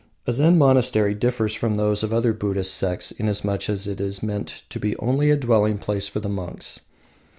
A 0.25 0.33
Zen 0.33 0.57
monastery 0.57 1.13
differs 1.13 1.53
from 1.53 1.75
those 1.75 2.01
of 2.01 2.11
other 2.11 2.33
Buddhist 2.33 2.73
sects 2.75 3.11
inasmuch 3.11 3.69
as 3.69 3.85
it 3.85 4.01
is 4.01 4.23
meant 4.23 4.63
only 4.97 5.27
to 5.27 5.29
be 5.29 5.29
a 5.29 5.37
dwelling 5.37 5.77
place 5.77 6.07
for 6.07 6.19
the 6.19 6.27
monks. 6.27 6.79